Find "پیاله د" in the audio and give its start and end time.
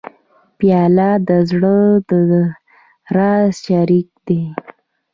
0.57-1.29